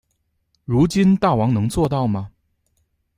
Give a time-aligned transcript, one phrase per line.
[0.65, 2.31] 如今大王能做到吗？